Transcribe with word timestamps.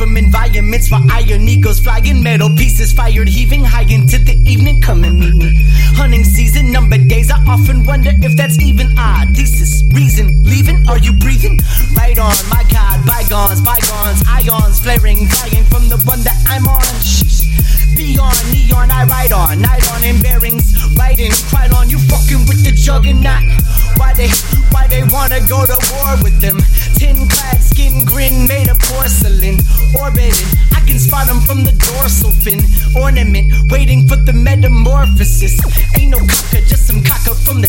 ornaments 0.00 0.90
where 0.90 1.00
iron 1.10 1.48
eagles 1.48 1.80
flying 1.80 2.22
metal 2.22 2.50
pieces 2.50 2.92
fired, 2.92 3.28
heaving 3.28 3.64
high 3.64 3.86
into 3.88 4.18
the 4.18 4.36
evening. 4.44 4.80
Come 4.80 5.04
and 5.04 5.18
meet 5.18 5.34
me. 5.34 5.50
Hunting 5.96 6.24
season, 6.24 6.72
number 6.72 6.98
days. 6.98 7.30
I 7.30 7.42
often 7.46 7.84
wonder 7.84 8.10
if 8.22 8.36
that's 8.36 8.60
even 8.60 8.96
odd. 8.98 9.34
Thesis, 9.34 9.82
reason, 9.92 10.44
leaving. 10.44 10.86
Are 10.88 10.98
you 10.98 11.12
breathing? 11.12 11.58
Right 11.96 12.18
on, 12.18 12.34
my 12.48 12.64
God, 12.70 13.04
bygones, 13.06 13.60
bygones, 13.62 14.22
ions 14.28 14.80
flaring, 14.80 15.26
flying 15.26 15.64
from 15.64 15.88
the 15.88 15.98
one 16.06 16.22
that 16.22 16.38
I'm 16.46 16.66
on. 16.66 16.94
Sheesh. 17.02 17.46
Beyond 17.96 18.38
neon, 18.52 18.90
I 18.90 19.04
ride 19.04 19.32
on, 19.32 19.60
night 19.60 19.90
on 19.92 20.04
in 20.04 20.22
bearings, 20.22 20.70
riding, 20.94 21.32
cried 21.50 21.72
on. 21.72 21.90
You 21.90 21.98
fucking 21.98 22.46
with 22.46 22.62
the 22.62 22.70
juggernaut. 22.70 23.42
Why 23.98 24.14
they, 24.14 24.30
why 24.70 24.86
they 24.86 25.02
wanna 25.10 25.40
go 25.48 25.66
to 25.66 25.76
war 25.90 26.14
with 26.22 26.40
them? 26.40 26.58
Them 31.26 31.40
from 31.40 31.64
the 31.64 31.72
dorsal 31.72 32.30
fin, 32.30 32.60
ornament, 32.96 33.52
waiting 33.70 34.06
for 34.08 34.16
the 34.16 34.32
metamorphosis. 34.32 35.60
Ain't 35.98 36.10
no 36.10 36.18
cocker, 36.18 36.64
just 36.64 36.86
some 36.86 37.02
cocker 37.02 37.34
from 37.34 37.60
the 37.60 37.67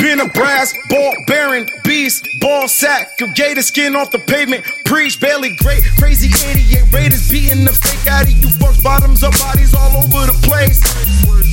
Been 0.00 0.20
a 0.20 0.28
brass 0.28 0.72
ball 0.88 1.12
bearing 1.26 1.68
beast, 1.84 2.26
ball 2.40 2.68
sack 2.68 3.18
gator 3.34 3.60
skin 3.60 3.94
off 3.94 4.10
the 4.10 4.18
pavement. 4.18 4.64
Preach, 4.86 5.20
barely 5.20 5.50
great, 5.60 5.84
crazy 5.98 6.32
88 6.32 6.88
Raiders 6.88 7.28
beating 7.28 7.68
the 7.68 7.72
fake 7.76 8.08
out 8.08 8.24
of 8.24 8.32
you 8.32 8.48
fucks. 8.56 8.82
Bottoms 8.82 9.22
up, 9.22 9.36
bodies 9.36 9.74
all 9.76 10.00
over 10.00 10.24
the 10.24 10.38
place. 10.40 10.80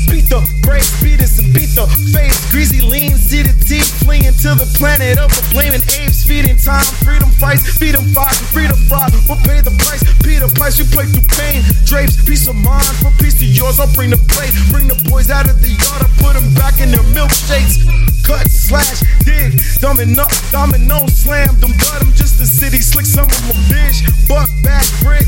Beat 0.08 0.32
the 0.32 0.40
brakes, 0.64 0.96
beat 1.04 1.20
us 1.20 1.40
and 1.40 1.52
beat 1.54 1.76
the 1.76 1.84
face. 2.16 2.40
Greasy 2.50 2.80
lean, 2.80 3.20
see 3.20 3.44
the 3.44 3.52
teeth 3.68 3.92
fleeing 4.08 4.32
to 4.40 4.56
the 4.56 4.68
planet 4.80 5.20
of 5.20 5.28
the 5.36 5.44
blaming 5.52 5.84
apes. 6.00 6.24
Feeding 6.24 6.56
time, 6.56 6.88
freedom 7.04 7.28
fights, 7.36 7.68
feed 7.78 8.00
them 8.00 8.08
freedom 8.56 8.80
fry. 8.88 9.12
We'll 9.28 9.44
pay 9.44 9.60
the 9.60 9.76
price, 9.84 10.08
pay 10.24 10.40
the 10.40 10.48
price. 10.56 10.80
We 10.80 10.88
play 10.88 11.04
through 11.12 11.28
pain, 11.36 11.68
drapes, 11.84 12.16
peace 12.24 12.48
of 12.48 12.56
mind. 12.56 12.88
For 13.04 13.12
peace 13.20 13.36
to 13.44 13.46
yours, 13.46 13.80
I'll 13.84 13.92
bring 13.92 14.10
the 14.10 14.24
plate. 14.32 14.56
Bring 14.72 14.88
the 14.88 14.96
boys 15.12 15.28
out 15.28 15.52
of 15.52 15.60
the 15.60 15.68
yard, 15.68 16.00
I 16.00 16.08
put 16.24 16.40
them 16.40 16.48
back 16.56 16.80
in 16.80 16.96
their 16.96 17.04
milkshakes. 17.12 18.07
Cut, 18.28 18.52
slash, 18.52 19.00
dig, 19.24 19.56
dumbing 19.80 20.20
up, 20.20 20.28
domino, 20.52 21.08
slam 21.08 21.48
them, 21.64 21.72
gut 21.80 22.04
them 22.04 22.12
just 22.12 22.38
the 22.38 22.46
city, 22.46 22.82
slick 22.82 23.06
some 23.06 23.24
of 23.24 23.50
a 23.50 23.56
bitch, 23.72 24.04
buck 24.28 24.52
back, 24.68 24.84
brick. 25.00 25.24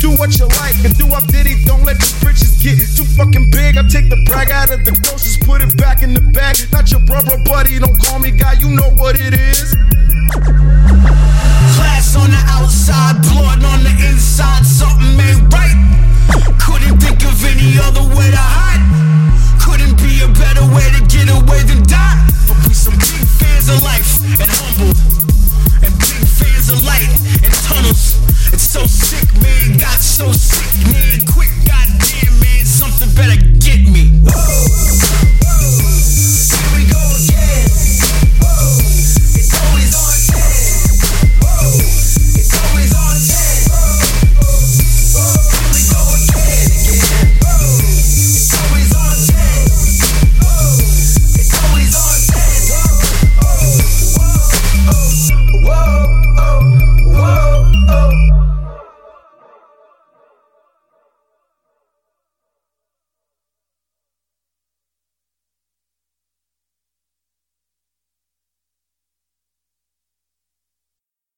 Do 0.00 0.16
what 0.16 0.32
you 0.38 0.48
like 0.56 0.80
and 0.80 0.96
do 0.96 1.12
up 1.12 1.26
diddy, 1.28 1.60
don't 1.66 1.84
let 1.84 2.00
the 2.00 2.08
britches 2.24 2.56
get 2.56 2.80
too 2.96 3.04
fucking 3.04 3.50
big. 3.50 3.76
I 3.76 3.82
take 3.84 4.08
the 4.08 4.16
brag 4.24 4.50
out 4.50 4.72
of 4.72 4.82
the 4.82 4.96
groceries, 5.04 5.36
put 5.44 5.60
it 5.60 5.76
back 5.76 6.00
in 6.00 6.14
the 6.14 6.24
bag. 6.24 6.56
Not 6.72 6.90
your 6.90 7.04
brother, 7.04 7.36
buddy, 7.44 7.78
don't 7.78 8.00
call 8.00 8.18
me 8.18 8.30
guy, 8.30 8.54
you 8.54 8.70
know 8.72 8.96
what 8.96 9.20
it 9.20 9.34
is. 9.36 9.76
Class 11.76 12.16
on 12.16 12.32
the 12.32 12.42
outside, 12.48 13.20
blood 13.28 13.60
on 13.60 13.84
the 13.84 13.92
inside, 14.08 14.64
something 14.64 15.48
house. 30.28 30.67